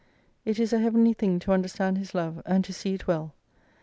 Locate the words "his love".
1.99-2.41